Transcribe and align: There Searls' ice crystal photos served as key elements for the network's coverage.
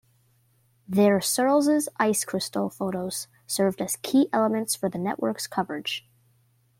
There 0.87 1.19
Searls' 1.19 1.87
ice 1.99 2.25
crystal 2.25 2.71
photos 2.71 3.27
served 3.45 3.81
as 3.83 3.97
key 4.01 4.29
elements 4.33 4.73
for 4.73 4.89
the 4.89 4.97
network's 4.97 5.45
coverage. 5.45 6.09